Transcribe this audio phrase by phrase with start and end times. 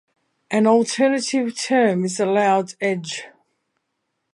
[0.49, 3.27] An alternative term is allowed edge.